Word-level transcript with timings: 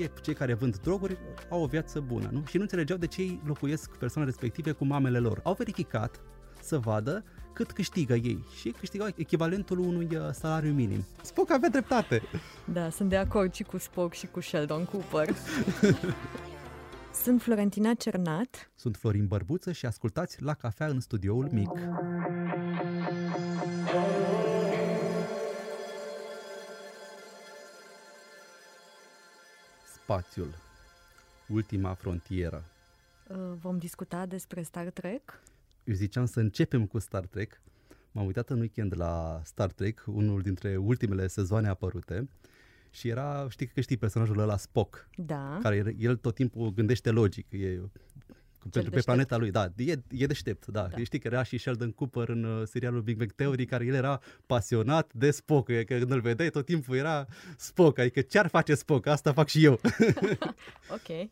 veche, 0.00 0.20
cei 0.20 0.34
care 0.34 0.54
vând 0.54 0.78
droguri 0.78 1.18
au 1.48 1.62
o 1.62 1.66
viață 1.66 2.00
bună, 2.00 2.28
nu? 2.32 2.42
Și 2.46 2.56
nu 2.56 2.62
înțelegeau 2.62 2.98
de 2.98 3.06
ce 3.06 3.20
ei 3.20 3.40
locuiesc 3.44 3.96
persoane 3.96 4.28
respective 4.28 4.72
cu 4.72 4.84
mamele 4.84 5.18
lor. 5.18 5.40
Au 5.42 5.54
verificat 5.54 6.20
să 6.62 6.78
vadă 6.78 7.24
cât 7.52 7.72
câștigă 7.72 8.14
ei 8.14 8.44
și 8.60 8.70
câștigau 8.70 9.08
echivalentul 9.16 9.78
unui 9.78 10.08
uh, 10.16 10.28
salariu 10.32 10.72
minim. 10.72 11.04
Spock 11.22 11.50
avea 11.50 11.68
dreptate. 11.68 12.22
Da, 12.64 12.90
sunt 12.90 13.08
de 13.08 13.16
acord 13.16 13.54
și 13.54 13.62
cu 13.62 13.78
Spock 13.78 14.12
și 14.12 14.26
cu 14.26 14.40
Sheldon 14.40 14.84
Cooper. 14.84 15.34
Sunt 17.22 17.42
Florentina 17.42 17.94
Cernat. 17.94 18.70
Sunt 18.74 18.96
Florin 18.96 19.26
Bărbuță 19.26 19.72
și 19.72 19.86
ascultați 19.86 20.42
La 20.42 20.54
Cafea 20.54 20.86
în 20.86 21.00
studioul 21.00 21.48
mic. 21.52 21.70
Spațiul. 30.10 30.54
Ultima 31.48 31.94
frontieră. 31.94 32.64
Uh, 33.28 33.36
vom 33.60 33.78
discuta 33.78 34.26
despre 34.26 34.62
Star 34.62 34.90
Trek. 34.90 35.42
Eu 35.84 35.94
ziceam 35.94 36.24
să 36.26 36.40
începem 36.40 36.86
cu 36.86 36.98
Star 36.98 37.26
Trek. 37.26 37.60
M-am 38.12 38.26
uitat 38.26 38.50
în 38.50 38.60
weekend 38.60 38.92
la 38.96 39.40
Star 39.44 39.72
Trek, 39.72 40.04
unul 40.06 40.40
dintre 40.40 40.76
ultimele 40.76 41.26
sezoane 41.26 41.68
apărute. 41.68 42.28
Și 42.90 43.08
era, 43.08 43.46
știi 43.48 43.66
că 43.66 43.80
știi 43.80 43.96
personajul 43.96 44.38
ăla 44.38 44.56
Spock, 44.56 45.08
Da. 45.16 45.58
care 45.62 45.94
el 45.98 46.16
tot 46.16 46.34
timpul 46.34 46.72
gândește 46.72 47.10
logic, 47.10 47.52
e 47.52 47.80
pentru 48.68 48.90
pe 48.90 48.96
deștept. 48.96 49.04
planeta 49.04 49.36
lui, 49.36 49.50
da, 49.50 49.72
e, 49.76 50.02
e 50.08 50.26
deștept, 50.26 50.66
da. 50.66 50.80
Da. 50.80 50.88
da. 50.88 51.04
Știi 51.04 51.18
că 51.18 51.26
era 51.26 51.42
și 51.42 51.58
Sheldon 51.58 51.90
Cooper 51.90 52.28
în 52.28 52.44
uh, 52.44 52.66
serialul 52.66 53.00
Big 53.00 53.16
Bang 53.16 53.32
Theory, 53.32 53.64
care 53.64 53.84
el 53.84 53.94
era 53.94 54.20
pasionat 54.46 55.12
de 55.12 55.30
Spock, 55.30 55.68
e 55.68 55.84
că 55.84 55.98
când 55.98 56.10
îl 56.10 56.20
vedeai 56.20 56.50
tot 56.50 56.64
timpul 56.64 56.96
era 56.96 57.26
Spock, 57.56 57.98
adică 57.98 58.20
ce-ar 58.20 58.46
face 58.46 58.74
Spock, 58.74 59.06
asta 59.06 59.32
fac 59.32 59.48
și 59.48 59.64
eu. 59.64 59.80
Ok. 60.96 61.28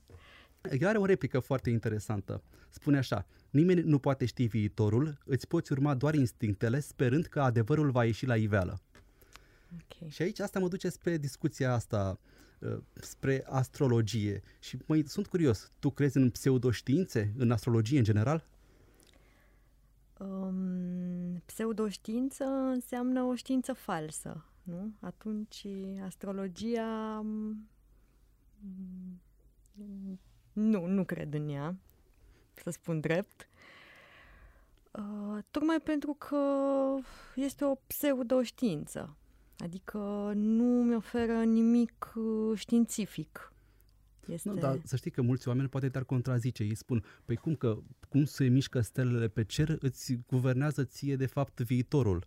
Are 0.83 0.99
o 0.99 1.05
replică 1.05 1.39
foarte 1.39 1.71
interesantă. 1.71 2.43
Spune 2.71 2.99
așa, 2.99 3.27
nimeni 3.51 3.81
nu 3.81 3.99
poate 3.99 4.25
ști 4.25 4.47
viitorul, 4.47 5.19
îți 5.25 5.47
poți 5.47 5.73
urma 5.73 5.95
doar 5.95 6.15
instinctele 6.15 6.81
sperând 6.81 7.27
că 7.27 7.41
adevărul 7.41 7.91
va 7.91 8.05
ieși 8.05 8.27
la 8.27 8.37
iveală. 8.37 8.81
Ok. 9.75 10.11
Și 10.11 10.23
aici 10.23 10.41
asta 10.41 10.59
mă 10.59 10.69
duce 10.69 10.89
spre 10.89 11.17
discuția 11.17 11.73
asta, 11.73 12.19
uh, 12.21 12.38
spre 12.95 13.45
astrologie. 13.47 14.43
Și 14.59 14.79
măi, 14.87 15.09
sunt 15.09 15.27
curios, 15.27 15.73
tu 15.79 15.91
crezi 15.91 16.17
în 16.17 16.31
pseudoștiințe, 16.31 17.33
în 17.37 17.51
astrologie 17.51 17.99
în 17.99 18.05
general? 18.05 18.47
Um, 20.19 21.43
pseudoștiință 21.47 22.45
înseamnă 22.45 23.23
o 23.23 23.35
știință 23.35 23.73
falsă, 23.73 24.45
nu? 24.63 24.93
Atunci 25.01 25.67
astrologia... 26.05 27.21
mm, 27.21 27.69
Nu, 30.53 30.87
nu 30.87 31.05
cred 31.05 31.35
în 31.35 31.49
ea, 31.49 31.77
să 32.55 32.71
spun 32.71 33.01
drept. 33.01 33.49
Uh, 34.91 35.39
tocmai 35.51 35.81
pentru 35.81 36.13
că 36.15 36.39
este 37.35 37.65
o 37.65 37.75
pseudoștiință. 37.75 39.17
Adică 39.59 40.33
nu 40.35 40.65
mi 40.65 40.95
oferă 40.95 41.43
nimic 41.43 42.13
uh, 42.15 42.59
științific. 42.59 43.53
Este... 44.27 44.49
Nu, 44.49 44.55
dar 44.55 44.81
să 44.85 44.97
știi 44.97 45.11
că 45.11 45.23
mulți 45.23 45.49
oameni 45.49 45.69
poate 45.69 45.89
te-ar 45.89 46.05
contrazice. 46.05 46.63
Ei 46.63 46.75
spun, 46.75 47.05
păi 47.25 47.37
cum 47.37 47.55
că 47.55 47.79
cum 48.09 48.25
se 48.25 48.45
mișcă 48.45 48.81
stelele 48.81 49.29
pe 49.29 49.45
cer, 49.45 49.77
îți 49.81 50.19
guvernează 50.27 50.85
ție 50.85 51.17
de 51.17 51.27
fapt 51.27 51.61
viitorul. 51.61 52.27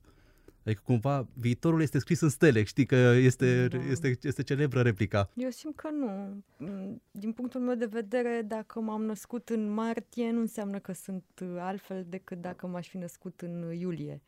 Adică 0.65 0.81
cumva 0.85 1.27
viitorul 1.33 1.81
este 1.81 1.99
scris 1.99 2.19
în 2.19 2.29
stele, 2.29 2.63
știi 2.63 2.85
că 2.85 2.95
este, 2.95 3.67
Da. 3.67 3.77
este, 3.77 4.17
este 4.21 4.43
celebră 4.43 4.81
replica. 4.81 5.29
Eu 5.35 5.49
simt 5.49 5.75
că 5.75 5.89
nu. 5.89 6.43
Mm, 6.57 7.01
Din 7.11 7.31
punctul 7.31 7.61
meu 7.61 7.75
de 7.75 7.85
vedere, 7.85 8.43
dacă 8.47 8.79
m-am 8.79 9.03
născut 9.03 9.49
în 9.49 9.69
martie, 9.69 10.31
nu 10.31 10.39
înseamnă 10.39 10.79
că 10.79 10.93
sunt 10.93 11.23
uh, 11.41 11.55
altfel 11.59 12.05
decât 12.09 12.41
dacă 12.41 12.67
m-aș 12.67 12.87
fi 12.87 12.97
născut 12.97 13.41
în 13.41 13.63
uh, 13.63 13.79
iulie. 13.79 14.21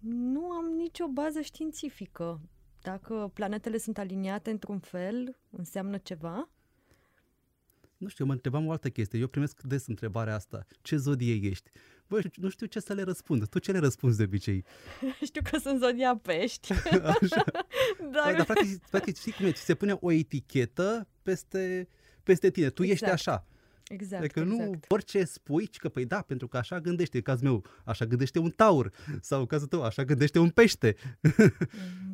Pă, 0.00 0.06
Nu 0.06 0.50
am 0.50 0.64
nicio 0.64 1.06
bază 1.08 1.40
științifică. 1.40 2.40
Dacă 2.82 3.30
planetele 3.34 3.78
sunt 3.78 3.98
aliniate 3.98 4.50
într-un 4.50 4.78
fel, 4.78 5.36
înseamnă 5.50 5.98
ceva? 5.98 6.48
Nu 7.96 8.08
știu, 8.08 8.24
mă 8.24 8.32
întrebam 8.32 8.66
o 8.66 8.70
altă 8.70 8.88
chestie. 8.90 9.18
Eu 9.18 9.26
primesc 9.26 9.62
des 9.62 9.86
întrebarea 9.86 10.34
asta. 10.34 10.66
Ce 10.82 10.96
zodie 10.96 11.48
ești? 11.48 11.70
Băi, 12.08 12.30
nu 12.34 12.48
știu 12.48 12.66
ce 12.66 12.80
să 12.80 12.92
le 12.92 13.02
răspund. 13.02 13.48
Tu 13.48 13.58
ce 13.58 13.72
le 13.72 13.78
răspunzi 13.78 14.16
de 14.16 14.22
obicei? 14.22 14.64
Știu 15.24 15.42
că 15.50 15.58
sunt 15.58 15.80
zodia 15.80 16.16
pești, 16.16 16.72
Așa. 17.22 17.44
dar... 18.12 18.34
Dar 18.34 18.44
practic, 18.44 18.86
practic 18.90 19.16
știi 19.16 19.32
cum 19.32 19.46
e? 19.46 19.52
Ți 19.52 19.64
se 19.64 19.74
pune 19.74 19.96
o 20.00 20.12
etichetă 20.12 21.08
peste, 21.22 21.88
peste 22.22 22.50
tine. 22.50 22.70
Tu 22.70 22.82
ești 22.82 23.04
Exact. 23.04 23.12
așa. 23.12 23.46
Exact, 23.88 24.22
Adică 24.22 24.44
nu 24.44 24.54
exact. 24.54 24.92
orice 24.92 25.24
spui, 25.24 25.66
ci 25.66 25.76
că 25.76 25.88
păi 25.88 26.04
da, 26.04 26.22
pentru 26.22 26.48
că 26.48 26.56
așa 26.56 26.80
gândește, 26.80 27.16
în 27.16 27.22
cazul 27.22 27.46
meu, 27.48 27.64
așa 27.84 28.04
gândește 28.04 28.38
un 28.38 28.50
taur 28.50 28.92
sau 29.20 29.40
în 29.40 29.46
cazul 29.46 29.66
tău, 29.66 29.82
așa 29.82 30.04
gândește 30.04 30.38
un 30.38 30.50
pește. 30.50 30.96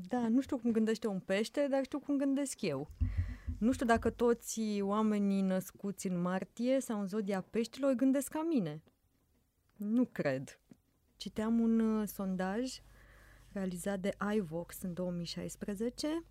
Da, 0.09 0.29
nu 0.29 0.41
știu 0.41 0.59
cum 0.59 0.71
gândește 0.71 1.07
un 1.07 1.19
pește, 1.19 1.67
dar 1.71 1.85
știu 1.85 1.99
cum 1.99 2.17
gândesc 2.17 2.61
eu. 2.61 2.91
Nu 3.59 3.73
știu 3.73 3.87
dacă 3.87 4.11
toți 4.11 4.81
oamenii 4.81 5.41
născuți 5.41 6.07
în 6.07 6.21
martie 6.21 6.81
sau 6.81 7.01
în 7.01 7.07
zodia 7.07 7.41
peștilor 7.41 7.93
gândesc 7.93 8.29
ca 8.29 8.43
mine. 8.43 8.83
Nu 9.77 10.05
cred. 10.05 10.61
Citeam 11.17 11.61
un 11.61 11.81
uh, 11.81 12.09
sondaj 12.09 12.73
realizat 13.53 14.01
de 14.01 14.17
iVox 14.35 14.83
în 14.83 14.93
2016, 14.93 16.25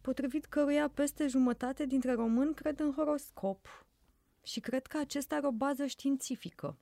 potrivit 0.00 0.44
căruia 0.44 0.88
peste 0.88 1.26
jumătate 1.26 1.86
dintre 1.86 2.12
români 2.12 2.54
cred 2.54 2.80
în 2.80 2.92
horoscop 2.92 3.86
și 4.42 4.60
cred 4.60 4.86
că 4.86 4.98
acesta 4.98 5.34
are 5.34 5.46
o 5.46 5.52
bază 5.52 5.86
științifică. 5.86 6.76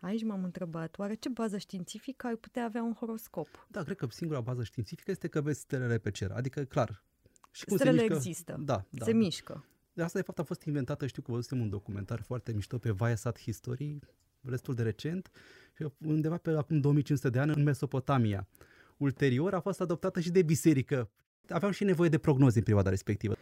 Aici 0.00 0.22
m-am 0.22 0.44
întrebat, 0.44 0.98
oare 0.98 1.14
ce 1.14 1.28
bază 1.28 1.58
științifică 1.58 2.26
ar 2.26 2.36
putea 2.36 2.64
avea 2.64 2.82
un 2.82 2.94
horoscop? 2.94 3.66
Da, 3.70 3.82
cred 3.82 3.96
că 3.96 4.06
singura 4.10 4.40
bază 4.40 4.62
științifică 4.62 5.10
este 5.10 5.28
că 5.28 5.40
vezi 5.40 5.60
stelele 5.60 5.98
pe 5.98 6.10
cer. 6.10 6.30
Adică, 6.30 6.64
clar. 6.64 7.02
Și 7.50 7.64
cum 7.64 7.76
Stelele 7.76 7.96
se 7.96 8.02
mișcă, 8.02 8.16
există. 8.16 8.56
Da, 8.60 8.84
da. 8.90 9.04
Se 9.04 9.12
mișcă. 9.12 9.64
De 9.92 10.02
asta, 10.02 10.18
de 10.18 10.24
fapt, 10.24 10.38
a 10.38 10.42
fost 10.42 10.62
inventată, 10.62 11.06
știu 11.06 11.22
că 11.22 11.30
văzusem 11.30 11.60
un 11.60 11.68
documentar 11.68 12.22
foarte 12.22 12.52
mișto 12.52 12.78
pe 12.78 12.90
Viasat 12.90 13.40
History, 13.40 13.98
destul 14.40 14.74
de 14.74 14.82
recent, 14.82 15.30
și 15.76 15.86
undeva 15.98 16.36
pe 16.36 16.50
acum 16.50 16.80
2500 16.80 17.30
de 17.30 17.38
ani 17.38 17.52
în 17.54 17.62
Mesopotamia. 17.62 18.48
Ulterior 18.96 19.54
a 19.54 19.60
fost 19.60 19.80
adoptată 19.80 20.20
și 20.20 20.30
de 20.30 20.42
biserică. 20.42 21.10
Aveau 21.48 21.70
și 21.70 21.84
nevoie 21.84 22.08
de 22.08 22.18
prognoze 22.18 22.58
în 22.58 22.64
perioada 22.64 22.90
respectivă. 22.90 23.36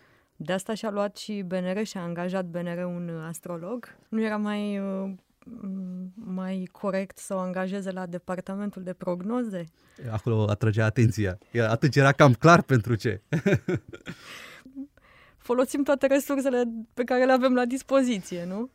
De 0.44 0.52
asta 0.52 0.74
și-a 0.74 0.90
luat 0.90 1.16
și 1.16 1.42
BNR 1.46 1.84
și 1.84 1.96
a 1.96 2.00
angajat 2.00 2.44
BNR 2.44 2.84
un 2.84 3.08
uh, 3.08 3.24
astrolog. 3.28 3.96
Nu 4.08 4.22
era 4.22 4.36
mai, 4.36 4.78
uh, 4.78 5.10
m- 5.46 6.12
mai 6.14 6.68
corect 6.72 7.18
să 7.18 7.34
o 7.34 7.38
angajeze 7.38 7.90
la 7.90 8.06
departamentul 8.06 8.82
de 8.82 8.92
prognoze? 8.92 9.64
Acolo 10.10 10.46
atragea 10.50 10.84
atenția. 10.84 11.38
Era- 11.50 11.68
Atunci 11.70 11.96
era 11.96 12.12
cam 12.12 12.32
clar 12.34 12.62
pentru 12.62 12.94
ce. 12.94 13.20
Folosim 15.36 15.82
toate 15.82 16.06
resursele 16.06 16.62
pe 16.94 17.04
care 17.04 17.24
le 17.24 17.32
avem 17.32 17.54
la 17.54 17.64
dispoziție, 17.64 18.44
nu? 18.44 18.70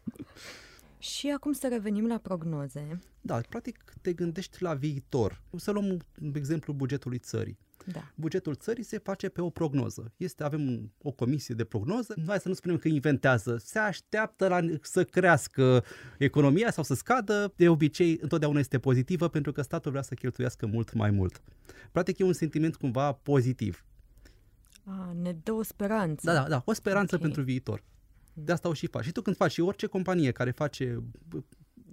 Și 1.00 1.30
acum 1.36 1.52
să 1.52 1.68
revenim 1.68 2.08
la 2.08 2.18
prognoze. 2.18 3.00
Da, 3.22 3.40
practic 3.50 3.84
te 4.02 4.14
gândești 4.14 4.64
la 4.64 4.74
viitor. 4.74 5.42
Să 5.56 5.72
luăm 5.72 5.86
un 6.22 6.32
exemplu 6.36 6.74
bugetului 6.74 7.18
țării. 7.18 7.58
Da. 7.92 8.12
Bugetul 8.16 8.56
țării 8.56 8.84
se 8.84 8.98
face 8.98 9.30
pe 9.30 9.42
o 9.42 9.50
prognoză. 9.50 10.12
Este, 10.18 10.44
avem 10.44 10.62
un- 10.68 10.90
o 11.02 11.12
comisie 11.12 11.56
de 11.56 11.64
prognoză, 11.64 12.16
hai 12.28 12.40
să 12.40 12.48
nu 12.48 12.54
spunem 12.54 12.78
că 12.78 12.88
inventează, 12.88 13.58
se 13.64 13.80
așteaptă 13.80 14.48
la, 14.48 14.60
să 14.82 15.04
crească 15.04 15.84
economia 16.18 16.72
sau 16.72 16.84
să 16.84 16.94
scadă, 16.94 17.54
de 17.56 17.70
obicei 17.70 18.18
întotdeauna 18.22 18.60
este 18.60 18.80
pozitivă 18.80 19.28
pentru 19.28 19.52
că 19.52 19.62
statul 19.62 19.92
vrea 19.92 20.04
să 20.04 20.14
cheltuiască 20.14 20.66
mult 20.66 20.94
mai 20.94 21.12
mult. 21.12 21.42
Practic 21.92 22.18
e 22.20 22.24
un 22.24 22.34
sentiment 22.34 22.76
cumva 22.76 23.12
pozitiv. 23.12 23.86
A, 24.84 25.16
ne 25.22 25.34
dă 25.44 25.52
o 25.52 25.64
speranță. 25.64 26.22
Da, 26.26 26.34
da, 26.34 26.48
da, 26.48 26.62
o 26.66 26.74
speranță 26.74 27.16
Ok. 27.16 27.22
pentru 27.22 27.42
viitor. 27.42 27.84
De 28.34 28.52
asta 28.52 28.70
o 28.70 28.74
și 28.74 28.88
faci. 28.88 29.04
Și 29.04 29.12
tu 29.12 29.22
când 29.22 29.36
faci, 29.36 29.52
și 29.52 29.62
orice 29.62 29.86
companie 29.86 30.32
care 30.32 30.52
face, 30.52 31.04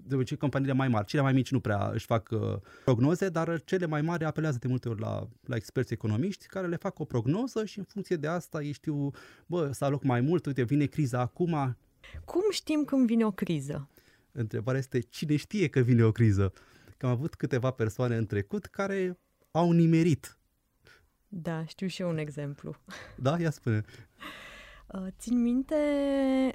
de 0.06 0.15
obicei 0.15 0.37
companiile 0.37 0.73
mai 0.73 0.89
mari, 0.89 1.06
cele 1.06 1.23
mai 1.23 1.33
mici 1.33 1.51
nu 1.51 1.61
prea 1.61 1.91
își 1.93 2.06
fac 2.06 2.29
uh, 2.31 2.56
prognoze, 2.85 3.29
dar 3.29 3.62
cele 3.65 3.87
mai 3.87 4.03
mari 4.03 4.25
apelează 4.25 4.59
de 4.61 4.69
multe 4.69 4.89
ori 4.89 5.01
la, 5.01 5.29
la 5.45 5.56
experți 5.56 5.93
economiști 5.93 6.47
care 6.47 6.67
le 6.67 6.77
fac 6.77 6.99
o 6.99 7.05
prognoză 7.05 7.65
și 7.65 7.79
în 7.79 7.85
funcție 7.85 8.17
de 8.17 8.27
asta 8.27 8.62
ei 8.62 8.73
știu, 8.73 9.11
bă, 9.47 9.73
să 9.73 9.85
aloc 9.85 10.03
mai 10.03 10.21
mult, 10.21 10.47
uite, 10.47 10.62
vine 10.62 10.85
criza 10.85 11.21
acum. 11.21 11.77
Cum 12.25 12.43
știm 12.51 12.85
când 12.85 13.06
vine 13.06 13.25
o 13.25 13.31
criză? 13.31 13.89
Întrebarea 14.33 14.81
este 14.81 15.01
cine 15.01 15.37
știe 15.37 15.69
că 15.69 15.81
vine 15.81 16.05
o 16.05 16.12
criză. 16.12 16.53
Că 16.97 17.06
am 17.06 17.12
avut 17.12 17.35
câteva 17.35 17.71
persoane 17.71 18.17
în 18.17 18.27
trecut 18.27 18.65
care 18.65 19.19
au 19.51 19.71
nimerit. 19.71 20.39
Da, 21.29 21.65
știu 21.65 21.87
și 21.87 22.03
eu 22.03 22.09
un 22.09 22.19
exemplu. 22.19 22.77
Da? 23.17 23.41
Ia 23.41 23.51
spune. 23.51 23.85
Uh, 24.94 25.06
Țin 25.19 25.43
minte, 25.43 25.76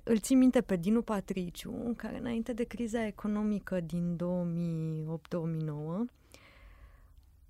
îl 0.03 0.19
țin 0.19 0.37
minte 0.37 0.61
pe 0.61 0.75
Dinu 0.75 1.01
Patriciu, 1.01 1.93
care 1.97 2.17
înainte 2.17 2.53
de 2.53 2.63
criza 2.63 3.05
economică 3.05 3.79
din 3.79 4.15
2008-2009, 4.15 4.17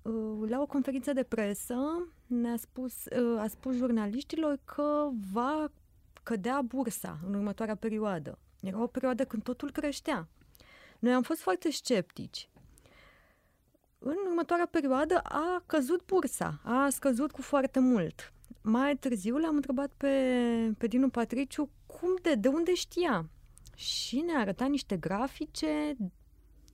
uh, 0.02 0.12
îl 0.40 0.46
la 0.48 0.60
o 0.60 0.66
conferință 0.66 1.12
de 1.12 1.22
presă 1.22 2.08
ne-a 2.26 2.56
spus, 2.56 3.04
uh, 3.04 3.40
a 3.40 3.46
spus 3.46 3.76
jurnaliștilor 3.76 4.58
că 4.64 5.08
va 5.32 5.70
cădea 6.22 6.62
bursa 6.62 7.18
în 7.26 7.34
următoarea 7.34 7.74
perioadă. 7.74 8.38
Era 8.60 8.82
o 8.82 8.86
perioadă 8.86 9.24
când 9.24 9.42
totul 9.42 9.70
creștea. 9.70 10.28
Noi 10.98 11.12
am 11.12 11.22
fost 11.22 11.40
foarte 11.40 11.70
sceptici. 11.70 12.48
În 13.98 14.16
următoarea 14.28 14.66
perioadă 14.66 15.20
a 15.22 15.62
căzut 15.66 16.04
bursa, 16.06 16.60
a 16.62 16.88
scăzut 16.88 17.30
cu 17.32 17.42
foarte 17.42 17.78
mult. 17.78 18.32
Mai 18.62 18.96
târziu 18.96 19.36
l-am 19.36 19.54
întrebat 19.54 19.90
pe, 19.96 20.08
pe 20.78 20.86
Dinu 20.86 21.08
Patriciu 21.08 21.70
cum 21.86 22.16
de, 22.22 22.34
de 22.34 22.48
unde 22.48 22.74
știa. 22.74 23.30
Și 23.74 24.20
ne-a 24.20 24.38
arătat 24.38 24.68
niște 24.68 24.96
grafice 24.96 25.96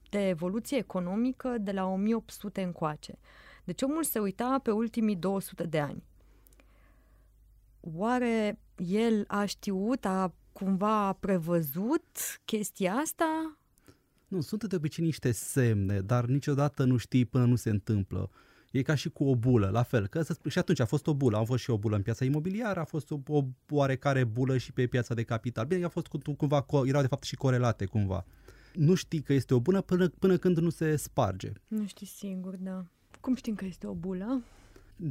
de 0.09 0.27
evoluție 0.27 0.77
economică 0.77 1.57
de 1.59 1.71
la 1.71 1.85
1800 1.85 2.61
încoace. 2.61 3.17
Deci 3.63 3.81
omul 3.81 4.03
se 4.03 4.19
uita 4.19 4.59
pe 4.63 4.71
ultimii 4.71 5.15
200 5.15 5.63
de 5.63 5.79
ani. 5.79 6.03
Oare 7.79 8.59
el 8.75 9.23
a 9.27 9.45
știut, 9.45 10.05
a 10.05 10.33
cumva 10.51 11.13
prevăzut 11.13 12.05
chestia 12.45 12.93
asta? 12.93 13.57
Nu, 14.27 14.41
sunt 14.41 14.63
de 14.63 14.75
obicei 14.75 15.05
niște 15.05 15.31
semne, 15.31 16.01
dar 16.01 16.25
niciodată 16.25 16.83
nu 16.83 16.97
știi 16.97 17.25
până 17.25 17.45
nu 17.45 17.55
se 17.55 17.69
întâmplă. 17.69 18.29
E 18.71 18.81
ca 18.81 18.95
și 18.95 19.09
cu 19.09 19.23
o 19.23 19.35
bulă, 19.35 19.69
la 19.69 19.83
fel. 19.83 20.07
Că 20.07 20.23
și 20.49 20.57
atunci 20.57 20.79
a 20.79 20.85
fost 20.85 21.07
o 21.07 21.13
bulă, 21.13 21.37
a 21.37 21.43
fost 21.43 21.63
și 21.63 21.69
o 21.69 21.77
bulă 21.77 21.95
în 21.95 22.01
piața 22.01 22.25
imobiliară, 22.25 22.79
a 22.79 22.83
fost 22.83 23.11
o, 23.11 23.19
o 23.27 23.43
oarecare 23.69 24.23
bulă 24.23 24.57
și 24.57 24.71
pe 24.71 24.87
piața 24.87 25.13
de 25.13 25.23
capital. 25.23 25.65
Bine, 25.65 25.85
a 25.85 25.89
fost 25.89 26.07
cumva, 26.37 26.65
erau 26.85 27.01
de 27.01 27.07
fapt 27.07 27.23
și 27.23 27.35
corelate 27.35 27.85
cumva. 27.85 28.25
Nu 28.73 28.93
știi 28.93 29.21
că 29.21 29.33
este 29.33 29.53
o 29.53 29.59
bună 29.59 29.81
până, 29.81 30.07
până 30.07 30.37
când 30.37 30.57
nu 30.57 30.69
se 30.69 30.95
sparge. 30.95 31.51
Nu 31.67 31.85
știi 31.85 32.07
sigur, 32.07 32.55
da. 32.55 32.85
Cum 33.21 33.35
știm 33.35 33.55
că 33.55 33.65
este 33.65 33.87
o 33.87 33.93
bulă? 33.93 34.43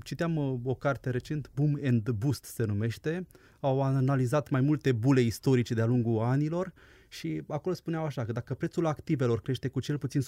Citeam 0.03 0.37
o, 0.37 0.43
uh, 0.43 0.59
o 0.65 0.75
carte 0.75 1.11
recent, 1.11 1.51
Boom 1.55 1.79
and 1.85 2.11
Boost 2.11 2.45
se 2.45 2.65
numește. 2.65 3.27
Au 3.61 3.83
analizat 3.83 4.51
mai 4.51 4.61
multe 4.61 4.93
bule 4.93 5.21
istorice 5.21 5.75
de-a 5.75 5.87
lungul 5.87 6.23
anilor 6.23 6.73
și 7.17 7.43
acolo 7.49 7.75
spuneau 7.75 8.05
așa 8.05 8.25
că 8.25 8.33
dacă 8.33 8.55
prețul 8.55 8.87
activelor 8.87 9.41
crește 9.41 9.69
cu 9.69 9.81
cel 9.81 9.99
puțin 9.99 10.23
100% 10.23 10.25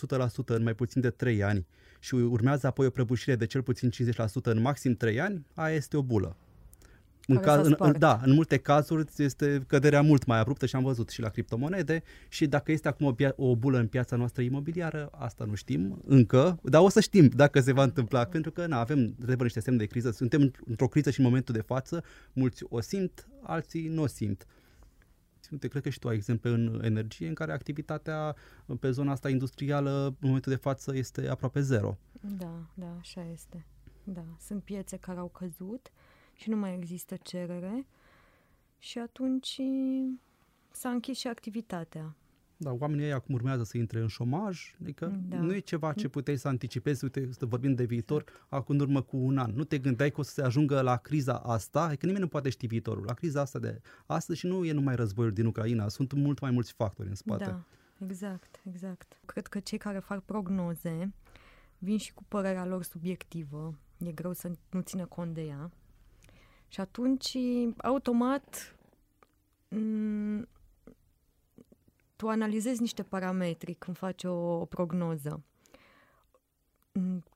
în 0.47 0.63
mai 0.63 0.75
puțin 0.75 1.01
de 1.01 1.11
3 1.11 1.43
ani 1.43 1.67
și 1.99 2.15
urmează 2.15 2.67
apoi 2.67 2.87
o 2.87 2.91
prăbușire 2.91 3.37
de 3.37 3.47
cel 3.47 3.63
puțin 3.63 3.91
50% 3.91 4.43
în 4.43 4.61
maxim 4.61 4.95
3 4.95 5.21
ani, 5.21 5.47
aia 5.55 5.75
este 5.75 5.97
o 5.97 6.03
bulă. 6.03 6.37
În 7.31 7.39
caz, 7.39 7.67
în, 7.67 7.75
în, 7.79 7.95
da, 7.99 8.21
în 8.25 8.33
multe 8.33 8.57
cazuri 8.57 9.05
este 9.17 9.65
căderea 9.67 10.03
mult 10.03 10.25
mai 10.25 10.39
abruptă 10.39 10.67
și 10.67 10.77
am 10.77 10.83
văzut 10.83 11.09
și 11.09 11.21
la 11.21 11.29
criptomonede 11.29 12.03
și 12.29 12.47
dacă 12.47 12.73
este 12.73 12.89
acum 12.89 13.07
o, 13.07 13.15
o 13.37 13.57
bulă 13.57 13.79
în 13.79 13.87
piața 13.87 14.17
noastră 14.17 14.43
imobiliară, 14.43 15.11
asta 15.13 15.45
nu 15.45 15.55
știm 15.55 16.03
încă, 16.07 16.59
dar 16.63 16.83
o 16.83 16.89
să 16.89 17.01
știm 17.01 17.29
dacă 17.29 17.61
se 17.61 17.73
va 17.73 17.83
întâmpla, 17.83 18.25
pentru 18.25 18.51
că 18.51 18.67
na, 18.67 18.81
avem 18.81 19.15
trebuie 19.15 19.43
niște 19.43 19.61
semne 19.61 19.79
de 19.79 19.87
criză, 19.87 20.11
suntem 20.11 20.53
într-o 20.67 20.89
criză 20.89 21.11
și 21.11 21.19
în 21.19 21.25
momentul 21.25 21.55
de 21.55 21.61
față, 21.61 22.05
mulți 22.33 22.65
o 22.69 22.81
simt, 22.81 23.29
alții 23.43 23.89
nu 23.89 24.03
o 24.03 24.07
simt. 24.07 24.47
Uite, 25.51 25.69
cred 25.69 25.83
că 25.83 25.89
și 25.89 25.99
tu 25.99 26.09
ai 26.09 26.15
exemple 26.15 26.51
în 26.51 26.81
energie 26.85 27.29
în 27.29 27.35
care 27.35 27.53
activitatea 27.53 28.37
pe 28.81 28.91
zona 28.91 29.13
asta 29.13 29.29
industrială 29.29 30.07
în 30.07 30.15
momentul 30.21 30.53
de 30.53 30.59
față 30.59 30.97
este 30.97 31.29
aproape 31.29 31.61
zero. 31.61 31.99
Da, 32.21 32.67
da, 32.75 32.97
așa 32.99 33.25
este. 33.33 33.67
Da, 34.05 34.25
sunt 34.41 34.63
piețe 34.63 34.97
care 34.97 35.19
au 35.19 35.29
căzut 35.29 35.91
și 36.33 36.51
nu 36.51 36.57
mai 36.57 36.75
există 36.75 37.17
cerere 37.23 37.87
și 38.79 38.99
atunci 38.99 39.61
s-a 40.71 40.89
închis 40.89 41.19
și 41.19 41.27
activitatea. 41.27 42.17
Da, 42.61 42.73
oamenii 42.73 43.05
ăia 43.05 43.15
acum 43.15 43.35
urmează 43.35 43.65
să 43.65 43.77
intre 43.77 44.01
în 44.01 44.07
șomaj, 44.07 44.75
adică 44.81 45.21
da. 45.29 45.41
nu 45.41 45.55
e 45.55 45.59
ceva 45.59 45.93
ce 45.93 46.09
puteai 46.09 46.37
să 46.37 46.49
anticipezi, 46.49 47.05
uite, 47.05 47.29
să 47.33 47.47
vorbim 47.47 47.75
de 47.75 47.85
viitor, 47.85 48.25
acum 48.49 48.75
în 48.75 48.81
urmă 48.81 49.03
cu 49.03 49.17
un 49.17 49.39
an. 49.39 49.53
Nu 49.55 49.65
te 49.65 49.79
gândeai 49.79 50.11
că 50.11 50.21
o 50.21 50.23
să 50.23 50.31
se 50.31 50.43
ajungă 50.43 50.81
la 50.81 50.97
criza 50.97 51.35
asta, 51.39 51.87
că 51.87 52.07
nimeni 52.07 52.19
nu 52.19 52.29
poate 52.29 52.49
ști 52.49 52.67
viitorul, 52.67 53.05
la 53.05 53.13
criza 53.13 53.41
asta 53.41 53.59
de 53.59 53.81
astăzi 54.07 54.39
și 54.39 54.47
nu 54.47 54.65
e 54.65 54.73
numai 54.73 54.97
războiul 54.97 55.33
din 55.33 55.47
Ucraina, 55.47 55.89
sunt 55.89 56.13
mult 56.13 56.41
mai 56.41 56.51
mulți 56.51 56.73
factori 56.73 57.09
în 57.09 57.15
spate. 57.15 57.45
Da, 57.45 57.65
exact, 58.07 58.61
exact. 58.63 59.21
Cred 59.27 59.47
că 59.47 59.61
cei 59.61 59.79
care 59.79 59.99
fac 59.99 60.23
prognoze 60.25 61.13
vin 61.79 61.99
și 61.99 62.15
cu 62.15 62.25
părerea 62.29 62.67
lor 62.67 62.83
subiectivă, 62.83 63.75
e 63.99 64.13
greu 64.13 64.33
să 64.33 64.51
nu 64.71 64.81
țină 64.81 65.05
cont 65.05 65.35
de 65.35 65.43
ea. 65.43 65.71
Și 66.69 66.81
atunci, 66.81 67.37
automat, 67.77 68.77
m- 69.69 70.49
tu 72.19 72.29
analizezi 72.29 72.81
niște 72.81 73.03
parametri 73.03 73.75
când 73.75 73.97
faci 73.97 74.25
o, 74.25 74.33
o 74.61 74.65
prognoză. 74.65 75.45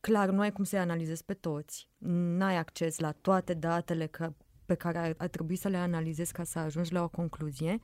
Clar, 0.01 0.29
nu 0.29 0.41
ai 0.41 0.53
cum 0.53 0.65
să-i 0.65 0.79
analizezi 0.79 1.25
pe 1.25 1.35
toți. 1.35 1.89
N-ai 2.39 2.57
acces 2.57 2.99
la 2.99 3.13
toate 3.13 3.55
datele 3.55 4.07
că, 4.07 4.33
pe 4.65 4.75
care 4.75 4.99
ar, 4.99 5.15
ar 5.17 5.29
trebui 5.29 5.57
să 5.57 5.69
le 5.69 5.77
analizezi 5.77 6.33
ca 6.33 6.45
să 6.45 6.59
ajungi 6.59 6.93
la 6.93 7.03
o 7.03 7.09
concluzie 7.09 7.81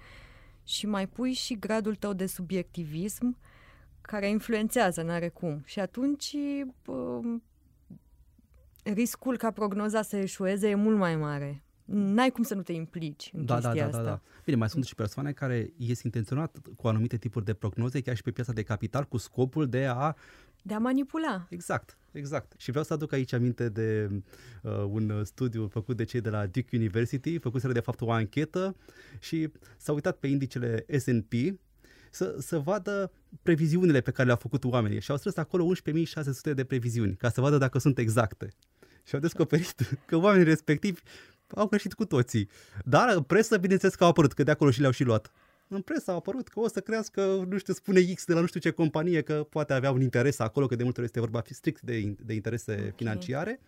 și 0.65 0.87
mai 0.87 1.09
pui 1.09 1.33
și 1.33 1.59
gradul 1.59 1.95
tău 1.95 2.13
de 2.13 2.27
subiectivism 2.27 3.39
care 4.01 4.29
influențează, 4.29 5.03
n-are 5.03 5.29
cum. 5.29 5.63
Și 5.65 5.81
atunci 5.81 6.37
riscul 8.83 9.37
ca 9.37 9.51
prognoza 9.51 10.03
să 10.03 10.17
eșueze 10.17 10.69
e 10.69 10.75
mult 10.75 10.97
mai 10.97 11.17
mare. 11.17 11.63
N-ai 11.91 12.31
cum 12.31 12.43
să 12.43 12.55
nu 12.55 12.63
te 12.63 12.73
implici 12.73 13.31
în 13.33 13.45
da, 13.45 13.61
da, 13.61 13.71
chestia 13.71 13.89
da, 13.89 13.99
asta. 13.99 14.03
Da, 14.03 14.09
da. 14.09 14.21
Bine, 14.45 14.57
mai 14.57 14.69
sunt 14.69 14.85
și 14.85 14.95
persoane 14.95 15.33
care 15.33 15.73
ies 15.77 16.03
intenționat 16.03 16.59
cu 16.77 16.89
anumite 16.89 17.17
tipuri 17.17 17.45
de 17.45 17.55
prognoze, 17.55 18.01
chiar 18.01 18.17
și 18.17 18.23
pe 18.23 18.31
piața 18.31 18.53
de 18.53 18.63
capital, 18.63 19.05
cu 19.05 19.17
scopul 19.17 19.69
de 19.69 19.85
a... 19.85 20.15
De 20.63 20.75
a 20.75 20.79
manipula. 20.79 21.47
Exact, 21.51 21.99
exact. 22.13 22.53
Și 22.57 22.71
vreau 22.71 22.85
să 22.85 22.93
aduc 22.93 23.13
aici 23.13 23.33
aminte 23.33 23.69
de 23.69 24.09
uh, 24.63 24.73
un 24.89 25.25
studiu 25.25 25.69
făcut 25.69 25.97
de 25.97 26.05
cei 26.05 26.21
de 26.21 26.31
la 26.31 26.47
Duke 26.47 26.77
University, 26.77 27.39
făcuseră 27.39 27.73
de 27.73 27.81
fapt 27.81 28.01
o 28.01 28.11
anchetă 28.11 28.77
și 29.19 29.49
s-au 29.77 29.95
uitat 29.95 30.17
pe 30.17 30.27
indicele 30.27 30.85
S&P 30.99 31.33
să, 32.11 32.37
să 32.39 32.59
vadă 32.59 33.13
previziunile 33.43 34.01
pe 34.01 34.11
care 34.11 34.25
le-au 34.25 34.39
făcut 34.39 34.65
oamenii 34.65 35.01
și 35.01 35.11
au 35.11 35.17
strâns 35.17 35.37
acolo 35.37 35.75
11.600 36.51 36.55
de 36.55 36.65
previziuni 36.65 37.17
ca 37.17 37.29
să 37.29 37.41
vadă 37.41 37.59
dacă 37.59 37.79
sunt 37.79 37.99
exacte. 37.99 38.49
Și 39.05 39.15
au 39.15 39.21
descoperit 39.21 39.75
că 40.09 40.17
oamenii 40.17 40.47
respectivi 40.47 41.01
au 41.55 41.67
greșit 41.67 41.95
cu 41.95 42.05
toții. 42.05 42.49
Dar 42.85 43.15
în 43.17 43.23
presă, 43.23 43.57
bineînțeles 43.57 43.95
că 43.95 44.05
au 44.05 44.11
apărut, 44.11 44.33
că 44.33 44.43
de 44.43 44.51
acolo 44.51 44.71
și 44.71 44.81
le-au 44.81 44.93
și 44.93 45.05
luat. 45.05 45.33
În 45.69 45.81
presă 45.81 46.11
a 46.11 46.15
apărut 46.15 46.49
că 46.49 46.61
o 46.61 46.69
să 46.69 46.81
crească, 46.81 47.47
nu 47.49 47.59
știu, 47.59 47.73
spune 47.73 48.01
X 48.15 48.25
de 48.25 48.35
la 48.35 48.41
nu 48.41 48.47
știu 48.47 48.61
ce 48.61 48.71
companie, 48.71 49.23
că 49.23 49.47
poate 49.51 49.73
avea 49.73 49.91
un 49.91 50.01
interes 50.01 50.39
acolo, 50.39 50.67
că 50.67 50.77
de 50.77 50.83
multe 50.83 51.01
ori 51.01 51.09
este 51.09 51.21
vorba 51.21 51.43
strict 51.51 51.81
de, 51.81 52.17
de 52.25 52.35
interese 52.35 52.73
okay. 52.73 52.93
financiare 52.97 53.61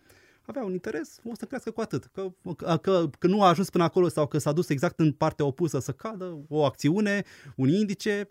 avea 0.45 0.63
un 0.63 0.71
interes, 0.71 1.19
o 1.23 1.35
să 1.37 1.45
crească 1.45 1.71
cu 1.71 1.81
atât. 1.81 2.05
Că, 2.05 2.31
că, 2.57 2.77
că, 2.81 3.09
că 3.19 3.27
nu 3.27 3.43
a 3.43 3.47
ajuns 3.47 3.69
până 3.69 3.83
acolo 3.83 4.07
sau 4.07 4.27
că 4.27 4.37
s-a 4.37 4.51
dus 4.51 4.69
exact 4.69 4.99
în 4.99 5.11
partea 5.11 5.45
opusă 5.45 5.79
să 5.79 5.91
cadă 5.91 6.37
o 6.47 6.65
acțiune, 6.65 7.23
un 7.55 7.69
indice, 7.69 8.29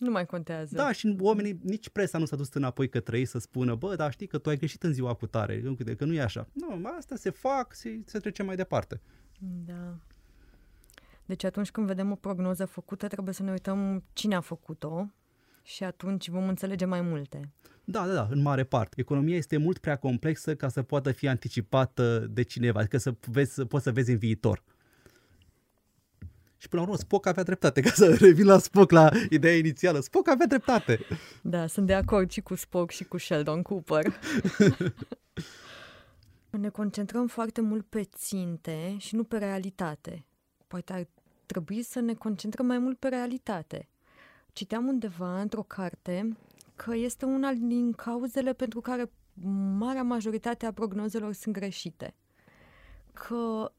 nu 0.00 0.10
mai 0.10 0.26
contează. 0.26 0.76
Da, 0.76 0.92
și 0.92 1.16
oamenii, 1.18 1.60
nici 1.62 1.88
presa 1.88 2.18
nu 2.18 2.24
s-a 2.24 2.36
dus 2.36 2.52
înapoi 2.52 2.88
către 2.88 3.18
ei 3.18 3.24
să 3.24 3.38
spună, 3.38 3.74
bă, 3.74 3.96
dar 3.96 4.12
știi 4.12 4.26
că 4.26 4.38
tu 4.38 4.48
ai 4.48 4.56
greșit 4.56 4.82
în 4.82 4.92
ziua 4.92 5.14
cu 5.14 5.26
tare, 5.26 5.62
că 5.96 6.04
nu 6.04 6.12
e 6.12 6.20
așa. 6.20 6.48
Nu, 6.52 6.80
asta 6.98 7.16
se 7.16 7.30
fac, 7.30 7.74
se, 7.74 8.00
se 8.04 8.18
trece 8.18 8.42
mai 8.42 8.56
departe. 8.56 9.00
Da. 9.66 9.98
Deci 11.26 11.44
atunci 11.44 11.70
când 11.70 11.86
vedem 11.86 12.10
o 12.10 12.14
prognoză 12.14 12.64
făcută, 12.64 13.06
trebuie 13.06 13.34
să 13.34 13.42
ne 13.42 13.50
uităm 13.50 14.04
cine 14.12 14.34
a 14.34 14.40
făcut-o 14.40 15.10
și 15.62 15.84
atunci 15.84 16.28
vom 16.28 16.48
înțelege 16.48 16.84
mai 16.84 17.00
multe. 17.00 17.52
Da, 17.84 18.06
da, 18.06 18.12
da, 18.12 18.28
în 18.30 18.42
mare 18.42 18.64
parte. 18.64 19.00
Economia 19.00 19.36
este 19.36 19.56
mult 19.56 19.78
prea 19.78 19.96
complexă 19.96 20.54
ca 20.54 20.68
să 20.68 20.82
poată 20.82 21.12
fi 21.12 21.28
anticipată 21.28 22.26
de 22.30 22.42
cineva, 22.42 22.78
adică 22.78 22.98
să, 22.98 23.14
vezi, 23.30 23.54
să 23.54 23.64
poți 23.64 23.84
să 23.84 23.92
vezi 23.92 24.10
în 24.10 24.18
viitor. 24.18 24.62
Și 26.60 26.68
până 26.68 26.82
la 26.82 26.88
urmă 26.88 27.00
Spock 27.00 27.26
avea 27.26 27.42
dreptate, 27.42 27.80
ca 27.86 27.90
să 27.90 28.14
revin 28.14 28.46
la 28.46 28.58
Spock, 28.58 28.90
la 28.90 29.10
ideea 29.30 29.56
inițială. 29.56 30.00
Spock 30.00 30.28
avea 30.28 30.46
dreptate. 30.46 30.98
Da, 31.42 31.66
sunt 31.66 31.86
de 31.86 31.94
acord 31.94 32.30
și 32.30 32.40
cu 32.40 32.54
Spock 32.54 32.90
și 32.90 33.04
cu 33.04 33.18
Sheldon 33.18 33.62
Cooper. 33.62 34.04
ne 36.50 36.68
concentrăm 36.68 37.26
foarte 37.26 37.60
mult 37.60 37.86
pe 37.86 38.08
ținte 38.16 38.96
și 38.98 39.14
nu 39.14 39.24
pe 39.24 39.38
realitate. 39.38 40.24
Poate 40.66 40.92
ar 40.92 41.06
trebui 41.46 41.82
să 41.82 42.00
ne 42.00 42.14
concentrăm 42.14 42.66
mai 42.66 42.78
mult 42.78 42.98
pe 42.98 43.08
realitate. 43.08 43.88
Citeam 44.52 44.86
undeva 44.86 45.40
într-o 45.40 45.62
carte 45.62 46.36
că 46.76 46.94
este 46.94 47.24
una 47.24 47.52
din 47.52 47.92
cauzele 47.92 48.52
pentru 48.52 48.80
care 48.80 49.10
marea 49.78 50.02
majoritate 50.02 50.66
a 50.66 50.72
prognozelor 50.72 51.32
sunt 51.32 51.54
greșite. 51.54 52.14
Că 53.12 53.72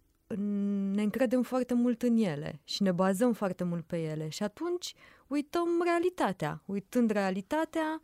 ne 0.92 1.02
încredem 1.02 1.42
foarte 1.42 1.74
mult 1.74 2.02
în 2.02 2.18
ele 2.18 2.60
și 2.64 2.82
ne 2.82 2.92
bazăm 2.92 3.34
foarte 3.34 3.64
mult 3.64 3.86
pe 3.86 3.98
ele 3.98 4.30
și 4.30 4.44
atunci 4.44 4.94
uităm 5.28 5.68
realitatea. 5.84 6.62
Uitând 6.66 7.10
realitatea, 7.10 8.02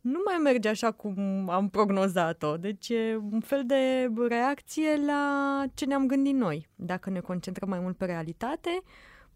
nu 0.00 0.20
mai 0.24 0.36
merge 0.36 0.68
așa 0.68 0.92
cum 0.92 1.48
am 1.48 1.68
prognozat-o. 1.68 2.56
Deci 2.56 2.88
e 2.88 3.16
un 3.30 3.40
fel 3.40 3.66
de 3.66 4.10
reacție 4.28 4.96
la 5.06 5.64
ce 5.74 5.84
ne-am 5.84 6.06
gândit 6.06 6.34
noi. 6.34 6.68
Dacă 6.76 7.10
ne 7.10 7.20
concentrăm 7.20 7.68
mai 7.68 7.80
mult 7.80 7.96
pe 7.96 8.04
realitate, 8.04 8.82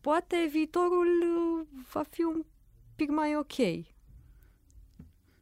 poate 0.01 0.49
viitorul 0.51 1.07
uh, 1.23 1.67
va 1.93 2.03
fi 2.11 2.23
un 2.23 2.45
pic 2.97 3.11
mai 3.11 3.37
ok. 3.37 3.85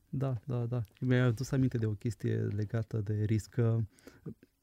Da, 0.08 0.34
da, 0.44 0.64
da. 0.64 0.82
Mi-a 1.00 1.24
adus 1.24 1.50
aminte 1.50 1.78
de 1.78 1.86
o 1.86 1.92
chestie 1.92 2.34
legată 2.34 2.96
de 2.96 3.24
risc. 3.24 3.54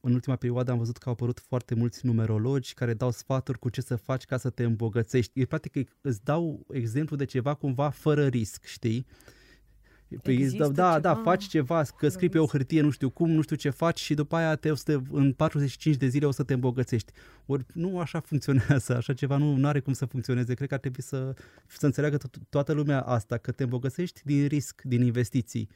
În 0.00 0.12
ultima 0.12 0.36
perioadă 0.36 0.70
am 0.70 0.78
văzut 0.78 0.96
că 0.96 1.08
au 1.08 1.12
apărut 1.12 1.40
foarte 1.40 1.74
mulți 1.74 2.06
numerologi 2.06 2.74
care 2.74 2.94
dau 2.94 3.10
sfaturi 3.10 3.58
cu 3.58 3.68
ce 3.68 3.80
să 3.80 3.96
faci 3.96 4.24
ca 4.24 4.36
să 4.36 4.50
te 4.50 4.64
îmbogățești. 4.64 5.40
E 5.40 5.44
practic 5.44 5.88
îți 6.00 6.24
dau 6.24 6.66
exemplu 6.72 7.16
de 7.16 7.24
ceva 7.24 7.54
cumva 7.54 7.88
fără 7.88 8.26
risc, 8.26 8.64
știi? 8.64 9.06
Păi 10.22 10.42
îți 10.42 10.56
dau, 10.56 10.70
da, 10.72 10.86
ceva? 10.86 10.98
da, 10.98 11.14
faci 11.14 11.46
ceva, 11.46 11.82
că 11.82 12.08
scrii 12.08 12.28
pe 12.28 12.38
o 12.38 12.46
hârtie, 12.46 12.80
nu 12.80 12.90
știu 12.90 13.10
cum, 13.10 13.30
nu 13.30 13.42
știu 13.42 13.56
ce 13.56 13.70
faci 13.70 14.00
și 14.00 14.14
după 14.14 14.36
aia 14.36 14.56
te, 14.56 14.70
o 14.70 14.74
să 14.74 14.82
te, 14.84 14.98
în 15.10 15.32
45 15.32 15.96
de 15.96 16.06
zile 16.06 16.26
o 16.26 16.30
să 16.30 16.42
te 16.42 16.52
îmbogățești. 16.52 17.12
Ori 17.46 17.66
nu 17.72 17.98
așa 17.98 18.20
funcționează, 18.20 18.96
așa 18.96 19.12
ceva 19.12 19.36
nu 19.36 19.66
are 19.66 19.80
cum 19.80 19.92
să 19.92 20.04
funcționeze. 20.04 20.54
Cred 20.54 20.68
că 20.68 20.74
ar 20.74 20.80
trebui 20.80 21.02
să, 21.02 21.34
să 21.66 21.86
înțeleagă 21.86 22.16
to- 22.16 22.48
toată 22.48 22.72
lumea 22.72 23.00
asta, 23.00 23.36
că 23.36 23.52
te 23.52 23.62
îmbogățești 23.62 24.20
din 24.24 24.46
risc, 24.46 24.82
din 24.82 25.02
investiții. 25.02 25.68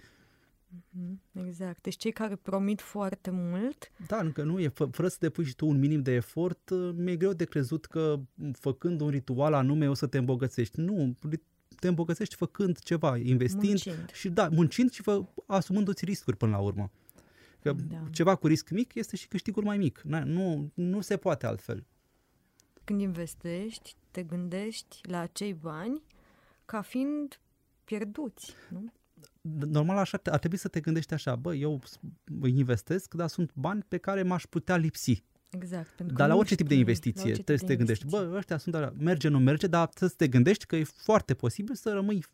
Mhm, 0.91 1.21
exact. 1.33 1.83
Deci 1.83 1.97
cei 1.97 2.13
care 2.13 2.37
promit 2.37 2.81
foarte 2.81 3.31
mult... 3.31 3.93
Da, 4.07 4.19
încă 4.19 4.43
nu 4.43 4.61
e. 4.61 4.69
Fă, 4.69 4.85
fără 4.85 5.09
să 5.09 5.17
depui 5.21 5.45
și 5.45 5.55
tu 5.55 5.67
un 5.67 5.79
minim 5.79 6.03
de 6.03 6.13
efort, 6.13 6.71
mi-e 6.95 7.17
greu 7.17 7.33
de 7.33 7.45
crezut 7.45 7.85
că 7.85 8.21
făcând 8.53 9.01
un 9.01 9.09
ritual 9.09 9.53
anume 9.55 9.89
o 9.89 9.95
să 9.95 10.07
te 10.07 10.19
îmbogățești. 10.19 10.81
Nu, 10.81 11.15
te 11.79 11.89
îmbogățești 11.89 12.35
făcând 12.35 12.79
ceva, 12.79 13.17
investind 13.17 13.65
muncind. 13.65 14.11
și 14.11 14.29
da, 14.29 14.49
muncind 14.49 14.91
și 14.91 15.03
fă, 15.03 15.25
asumându-ți 15.47 16.05
riscuri 16.05 16.37
până 16.37 16.51
la 16.51 16.59
urmă. 16.59 16.91
Că 17.61 17.73
da. 17.73 18.03
ceva 18.11 18.35
cu 18.35 18.47
risc 18.47 18.71
mic 18.71 18.95
este 18.95 19.17
și 19.17 19.29
câștigul 19.29 19.65
mai 19.65 19.79
mic. 19.79 20.01
Na, 20.01 20.25
nu, 20.25 20.71
nu 20.75 21.01
se 21.01 21.17
poate 21.17 21.47
altfel. 21.47 21.85
Când 22.85 23.01
investești, 23.01 23.97
te 24.11 24.23
gândești 24.23 24.99
la 25.03 25.19
acei 25.19 25.55
bani 25.55 26.03
ca 26.65 26.83
fiind 26.83 27.41
pierduți, 27.85 28.55
nu? 28.71 28.93
Normal 29.51 29.97
așa 29.97 30.21
ar 30.25 30.39
trebui 30.39 30.59
să 30.59 30.69
te 30.69 30.81
gândești 30.81 31.15
așa, 31.15 31.37
bă, 31.37 31.55
eu 31.55 31.81
investesc, 32.45 33.15
dar 33.15 33.29
sunt 33.29 33.51
bani 33.55 33.85
pe 33.89 33.99
care 33.99 34.23
m-aș 34.23 34.45
putea 34.47 34.77
lipsi. 34.77 35.25
Exact. 35.51 36.01
Dar 36.01 36.29
la 36.29 36.35
orice 36.35 36.55
tip 36.55 36.69
de 36.69 36.75
investiție 36.75 37.33
trebuie 37.33 37.59
să 37.59 37.65
te 37.65 37.77
gândești, 37.77 38.07
bă, 38.07 38.33
ăștia 38.35 38.59
sunt 38.59 38.75
alea, 38.75 38.93
merge, 38.99 39.29
nu 39.29 39.39
merge, 39.39 39.67
dar 39.67 39.89
să 39.95 40.09
te 40.09 40.29
gândești 40.29 40.67
că 40.67 40.77
e 40.77 40.85
foarte 40.85 41.35
posibil 41.35 41.75
să 41.75 41.93
rămâi 41.93 42.25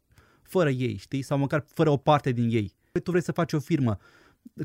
fără 0.43 0.71
ei, 0.71 0.97
știi? 0.97 1.23
Sau 1.23 1.39
măcar 1.39 1.65
fără 1.67 1.91
o 1.91 1.97
parte 1.97 2.33
din 2.33 2.49
ei. 2.51 2.75
Păi 2.93 3.01
tu 3.01 3.11
vrei 3.11 3.23
să 3.23 3.33
faci 3.33 3.53
o 3.53 3.59
firmă, 3.59 3.99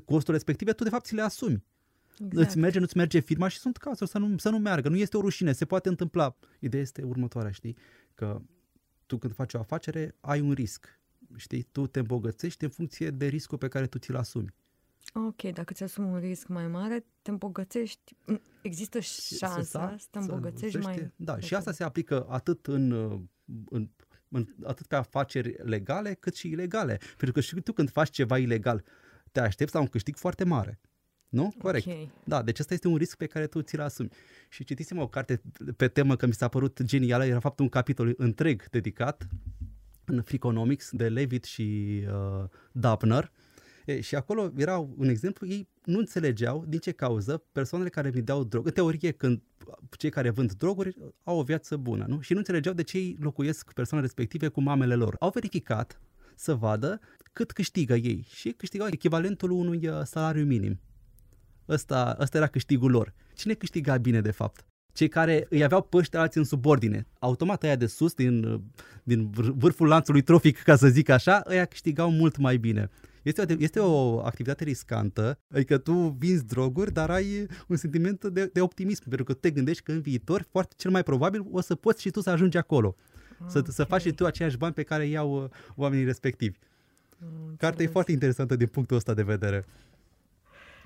costul 0.05 0.33
respective 0.33 0.71
tu 0.71 0.83
de 0.83 0.89
fapt 0.89 1.05
ți 1.05 1.15
le 1.15 1.21
asumi. 1.21 1.63
Exact. 2.25 2.47
Îți 2.47 2.57
merge, 2.57 2.79
nu-ți 2.79 2.97
merge 2.97 3.19
firma 3.19 3.47
și 3.47 3.57
sunt 3.57 3.77
cazuri 3.77 4.09
să 4.09 4.17
nu, 4.17 4.37
să 4.37 4.49
nu 4.49 4.57
meargă. 4.57 4.89
Nu 4.89 4.95
este 4.95 5.17
o 5.17 5.21
rușine, 5.21 5.51
se 5.51 5.65
poate 5.65 5.89
întâmpla. 5.89 6.35
Ideea 6.59 6.81
este 6.81 7.03
următoarea, 7.03 7.51
știi? 7.51 7.77
Că 8.13 8.41
tu 9.05 9.17
când 9.17 9.33
faci 9.33 9.53
o 9.53 9.59
afacere 9.59 10.15
ai 10.19 10.41
un 10.41 10.51
risc. 10.51 10.99
Știi? 11.35 11.67
Tu 11.71 11.87
te 11.87 11.99
îmbogățești 11.99 12.63
în 12.63 12.69
funcție 12.69 13.09
de 13.09 13.25
riscul 13.25 13.57
pe 13.57 13.67
care 13.67 13.87
tu 13.87 13.97
ți-l 13.97 14.15
asumi. 14.15 14.53
Ok, 15.13 15.41
dacă 15.41 15.73
ți 15.73 15.83
asumi 15.83 16.07
un 16.07 16.19
risc 16.19 16.47
mai 16.47 16.67
mare, 16.67 17.05
te 17.21 17.29
îmbogățești. 17.29 18.15
Există 18.61 18.99
șansa 18.99 19.63
să, 19.63 19.95
să 19.97 20.07
te 20.11 20.19
îmbogățești 20.19 20.81
să 20.81 20.87
mai... 20.87 21.11
Da, 21.15 21.39
și 21.39 21.55
asta 21.55 21.71
se 21.71 21.83
aplică 21.83 22.25
atât 22.29 22.67
în, 22.67 22.91
în, 23.69 23.89
în, 24.29 24.47
atât 24.63 24.87
pe 24.87 24.95
afaceri 24.95 25.55
legale, 25.63 26.13
cât 26.13 26.35
și 26.35 26.47
ilegale. 26.47 26.97
Pentru 27.07 27.31
că 27.31 27.39
și 27.39 27.55
tu 27.55 27.73
când 27.73 27.89
faci 27.89 28.09
ceva 28.09 28.37
ilegal, 28.37 28.83
te 29.31 29.39
aștepți 29.39 29.73
la 29.73 29.79
un 29.79 29.87
câștig 29.87 30.15
foarte 30.15 30.43
mare. 30.43 30.79
Nu? 31.29 31.53
Corect. 31.57 31.85
Okay. 31.85 32.11
Da, 32.23 32.43
deci 32.43 32.59
ăsta 32.59 32.73
este 32.73 32.87
un 32.87 32.95
risc 32.95 33.17
pe 33.17 33.25
care 33.25 33.47
tu 33.47 33.61
ți-l 33.61 33.81
asumi. 33.81 34.09
Și 34.49 34.63
citisem 34.63 34.97
o 34.97 35.07
carte 35.07 35.41
pe 35.77 35.87
temă 35.87 36.15
că 36.15 36.25
mi 36.25 36.33
s-a 36.33 36.47
părut 36.47 36.83
genială, 36.83 37.25
era 37.25 37.39
fapt 37.39 37.59
un 37.59 37.69
capitol 37.69 38.13
întreg 38.17 38.69
dedicat 38.69 39.27
în 40.09 40.21
Freakonomics 40.21 40.89
de 40.91 41.09
Levitt 41.09 41.45
și 41.45 42.01
uh, 42.07 42.49
Dapner. 42.71 43.31
E, 43.85 44.01
și 44.01 44.15
acolo 44.15 44.51
era 44.55 44.77
un 44.77 45.07
exemplu, 45.07 45.47
ei 45.47 45.67
nu 45.83 45.99
înțelegeau 45.99 46.65
din 46.67 46.79
ce 46.79 46.91
cauză 46.91 47.43
persoanele 47.51 47.89
care 47.89 48.09
vindeau 48.09 48.43
droguri, 48.43 48.69
în 48.69 48.83
teorie 48.83 49.11
când 49.11 49.41
cei 49.97 50.09
care 50.09 50.29
vând 50.29 50.53
droguri 50.53 50.95
au 51.23 51.39
o 51.39 51.43
viață 51.43 51.77
bună, 51.77 52.05
nu? 52.07 52.21
Și 52.21 52.31
nu 52.31 52.37
înțelegeau 52.37 52.73
de 52.73 52.83
ce 52.83 52.97
ei 52.97 53.17
locuiesc 53.19 53.73
persoanele 53.73 54.07
respective 54.07 54.47
cu 54.47 54.61
mamele 54.61 54.95
lor. 54.95 55.15
Au 55.19 55.29
verificat 55.29 56.01
să 56.35 56.55
vadă 56.55 56.99
cât 57.33 57.51
câștigă 57.51 57.95
ei 57.95 58.27
și 58.33 58.49
câștigau 58.51 58.87
echivalentul 58.87 59.51
unui 59.51 59.87
uh, 59.87 60.01
salariu 60.03 60.45
minim. 60.45 60.79
Ăsta, 61.69 62.17
ăsta 62.19 62.37
era 62.37 62.47
câștigul 62.47 62.91
lor. 62.91 63.13
Cine 63.35 63.53
câștiga 63.53 63.97
bine, 63.97 64.21
de 64.21 64.31
fapt? 64.31 64.65
Cei 64.95 65.07
care 65.07 65.45
îi 65.49 65.63
aveau 65.63 65.81
pe 65.81 65.97
ăștia 65.97 66.19
alții 66.19 66.39
în 66.39 66.45
subordine. 66.45 67.07
Automat 67.19 67.63
aia 67.63 67.75
de 67.75 67.85
sus, 67.85 68.13
din, 68.13 68.43
uh, 68.43 68.59
din 69.03 69.29
vârful 69.31 69.87
lanțului 69.87 70.21
trofic, 70.21 70.57
ca 70.57 70.75
să 70.75 70.87
zic 70.87 71.09
așa, 71.09 71.43
ăia 71.49 71.65
câștigau 71.65 72.11
mult 72.11 72.37
mai 72.37 72.57
bine. 72.57 72.89
Este 73.23 73.41
o, 73.41 73.45
este 73.57 73.79
o 73.79 74.19
activitate 74.19 74.63
riscantă, 74.63 75.39
adică 75.53 75.77
tu 75.77 76.15
vinzi 76.19 76.45
droguri, 76.45 76.91
dar 76.91 77.09
ai 77.09 77.47
un 77.67 77.75
sentiment 77.75 78.25
de, 78.25 78.49
de 78.53 78.61
optimism, 78.61 79.03
pentru 79.07 79.23
că 79.23 79.33
tu 79.33 79.39
te 79.39 79.51
gândești 79.51 79.83
că 79.83 79.91
în 79.91 80.01
viitor, 80.01 80.45
foarte 80.51 80.73
cel 80.77 80.91
mai 80.91 81.03
probabil, 81.03 81.45
o 81.51 81.61
să 81.61 81.75
poți 81.75 82.01
și 82.01 82.09
tu 82.09 82.21
să 82.21 82.29
ajungi 82.29 82.57
acolo. 82.57 82.95
Okay. 83.39 83.47
Să, 83.51 83.71
să 83.71 83.83
faci 83.83 84.01
și 84.01 84.11
tu 84.11 84.25
aceiași 84.25 84.57
bani 84.57 84.73
pe 84.73 84.83
care 84.83 85.05
iau 85.05 85.43
uh, 85.43 85.49
oamenii 85.75 86.05
respectivi. 86.05 86.57
Mm, 87.17 87.55
Cartea 87.57 87.85
e 87.85 87.87
foarte 87.87 88.11
interesantă 88.11 88.55
din 88.55 88.67
punctul 88.67 88.97
ăsta 88.97 89.13
de 89.13 89.23
vedere. 89.23 89.65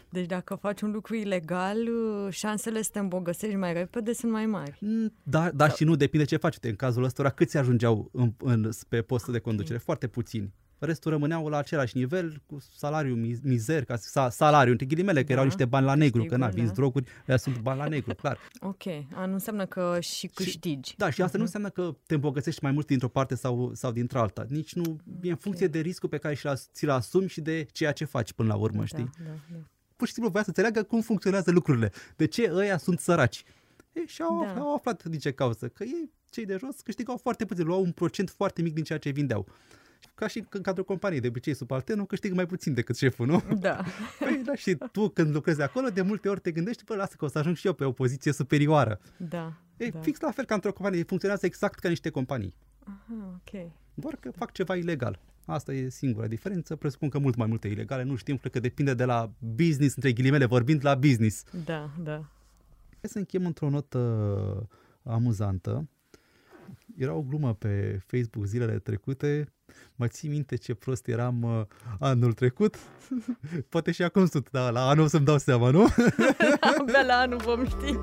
Deci 0.09 0.25
dacă 0.25 0.55
faci 0.55 0.81
un 0.81 0.91
lucru 0.91 1.15
ilegal, 1.15 1.77
uh, 1.77 2.33
șansele 2.33 2.81
să 2.81 2.89
te 2.93 2.99
îmbogăsești 2.99 3.55
mai 3.55 3.73
repede 3.73 4.13
sunt 4.13 4.31
mai 4.31 4.45
mari. 4.45 4.77
Mm, 4.81 5.13
da, 5.23 5.51
da 5.51 5.67
Sau... 5.67 5.75
și 5.75 5.83
nu, 5.83 5.95
depinde 5.95 6.25
ce 6.25 6.37
faci. 6.37 6.57
În 6.61 6.75
cazul 6.75 7.03
ăsta, 7.03 7.29
câți 7.29 7.57
ajungeau 7.57 8.09
în, 8.11 8.33
în, 8.37 8.69
pe 8.89 9.01
postul 9.01 9.29
okay. 9.29 9.41
de 9.41 9.49
conducere? 9.49 9.77
Foarte 9.77 10.07
puțini 10.07 10.53
restul 10.79 11.11
rămâneau 11.11 11.47
la 11.47 11.57
același 11.57 11.97
nivel 11.97 12.41
cu 12.45 12.57
salariu 12.75 13.15
mizer, 13.43 13.85
ca 13.85 13.95
sa, 13.95 14.29
salariu, 14.29 14.71
între 14.71 14.85
ghilimele, 14.85 15.19
că 15.19 15.27
da, 15.27 15.33
erau 15.33 15.43
niște 15.43 15.65
bani 15.65 15.85
la 15.85 15.95
negru, 15.95 16.23
că 16.23 16.37
n-a 16.37 16.47
vinzi 16.47 16.73
droguri, 16.73 17.09
aia 17.27 17.37
sunt 17.37 17.59
bani 17.59 17.79
la 17.79 17.87
negru, 17.87 18.15
clar. 18.15 18.37
Ok, 18.59 18.85
a, 19.13 19.25
nu 19.25 19.33
înseamnă 19.33 19.65
că 19.65 19.97
și 20.01 20.27
câștigi. 20.27 20.89
Și, 20.89 20.97
da, 20.97 21.09
și 21.09 21.21
asta 21.21 21.37
uh-huh. 21.37 21.41
nu 21.41 21.45
mhm. 21.45 21.55
înseamnă 21.55 21.69
că 21.69 21.97
te 22.05 22.13
îmbogățești 22.13 22.63
mai 22.63 22.71
mult 22.71 22.87
dintr-o 22.87 23.07
parte 23.07 23.35
sau, 23.35 23.71
sau 23.73 23.91
dintr-alta. 23.91 24.45
Nici 24.49 24.73
nu, 24.73 24.81
okay. 24.81 25.19
e 25.21 25.29
în 25.29 25.35
funcție 25.35 25.67
de 25.67 25.79
riscul 25.79 26.09
pe 26.09 26.17
care 26.17 26.39
ți-l 26.73 26.89
asumi 26.89 27.27
și 27.27 27.41
de 27.41 27.65
ceea 27.71 27.91
ce 27.91 28.05
faci 28.05 28.33
până 28.33 28.47
la 28.47 28.55
urmă, 28.55 28.79
da, 28.79 28.85
știi? 28.85 29.09
Da, 29.17 29.31
da. 29.51 29.57
Pur 29.99 30.07
și 30.07 30.13
simplu 30.13 30.31
voia 30.31 30.43
să 30.43 30.49
înțeleagă 30.49 30.83
cum 30.83 31.01
funcționează 31.01 31.51
lucrurile. 31.51 31.91
De 32.15 32.25
ce 32.25 32.51
ăia 32.53 32.77
sunt 32.77 32.99
săraci. 32.99 33.43
E, 33.91 34.05
și 34.05 34.21
au, 34.21 34.43
da. 34.43 34.59
au 34.59 34.75
aflat 34.75 35.03
din 35.03 35.19
ce 35.19 35.31
cauză, 35.31 35.67
că 35.67 35.83
ei, 35.83 36.11
cei 36.29 36.45
de 36.45 36.57
jos, 36.59 36.81
câștigau 36.81 37.17
foarte 37.17 37.45
puțin, 37.45 37.65
luau 37.65 37.81
un 37.81 37.91
procent 37.91 38.29
foarte 38.29 38.61
mic 38.61 38.73
din 38.73 38.83
ceea 38.83 38.99
ce 38.99 39.09
vindeau 39.09 39.47
ca 40.15 40.27
și 40.27 40.45
în 40.49 40.61
cadrul 40.61 40.85
companiei, 40.85 41.21
de 41.21 41.27
obicei 41.27 41.53
subalternul 41.53 42.05
câștigă 42.05 42.33
mai 42.33 42.45
puțin 42.45 42.73
decât 42.73 42.97
șeful, 42.97 43.27
nu? 43.27 43.43
Da. 43.59 43.83
Păi, 44.19 44.41
da, 44.45 44.55
și 44.55 44.77
tu 44.91 45.09
când 45.09 45.33
lucrezi 45.33 45.61
acolo, 45.61 45.89
de 45.89 46.01
multe 46.01 46.29
ori 46.29 46.39
te 46.39 46.51
gândești, 46.51 46.83
bă, 46.83 46.95
lasă 46.95 47.15
că 47.17 47.25
o 47.25 47.27
să 47.27 47.37
ajung 47.37 47.55
și 47.55 47.67
eu 47.67 47.73
pe 47.73 47.83
o 47.83 47.91
poziție 47.91 48.31
superioară. 48.31 48.99
Da. 49.17 49.53
E 49.77 49.89
da. 49.89 49.99
fix 49.99 50.19
la 50.19 50.31
fel 50.31 50.45
ca 50.45 50.53
într-o 50.53 50.73
companie, 50.73 51.03
funcționează 51.03 51.45
exact 51.45 51.79
ca 51.79 51.89
niște 51.89 52.09
companii. 52.09 52.55
Aha, 52.83 53.41
ok. 53.41 53.71
Doar 53.93 54.15
că 54.19 54.31
fac 54.31 54.51
ceva 54.51 54.75
ilegal. 54.75 55.19
Asta 55.49 55.73
e 55.73 55.89
singura 55.89 56.27
diferență. 56.27 56.75
Presupun 56.75 57.09
că 57.09 57.19
mult 57.19 57.35
mai 57.35 57.47
multe 57.47 57.67
ilegale, 57.67 58.03
nu 58.03 58.15
știm, 58.15 58.37
cred 58.37 58.51
că 58.51 58.59
depinde 58.59 58.93
de 58.93 59.05
la 59.05 59.31
business, 59.55 59.95
între 59.95 60.11
ghilimele 60.11 60.45
vorbind, 60.45 60.79
la 60.83 60.95
business. 60.95 61.43
Da, 61.65 61.89
da. 62.03 62.15
Hai 63.01 63.09
să 63.09 63.17
încheiem 63.17 63.45
într-o 63.45 63.69
notă 63.69 64.69
amuzantă. 65.03 65.87
Era 66.97 67.13
o 67.13 67.21
glumă 67.21 67.53
pe 67.53 68.01
Facebook 68.05 68.45
zilele 68.45 68.79
trecute 68.79 69.53
Mă 69.95 70.07
ții 70.07 70.29
minte 70.29 70.55
ce 70.55 70.73
prost 70.73 71.07
eram 71.07 71.41
uh, 71.43 71.61
anul 71.99 72.33
trecut? 72.33 72.75
Poate 73.69 73.91
și 73.91 74.03
acum 74.03 74.25
sunt, 74.25 74.49
dar 74.51 74.71
la 74.71 74.87
anul 74.89 75.03
o 75.03 75.07
să-mi 75.07 75.25
dau 75.25 75.37
seama, 75.37 75.69
nu? 75.69 75.87
Abia 76.59 77.01
la 77.07 77.13
anul 77.13 77.37
vom 77.37 77.65
ști. 77.65 77.99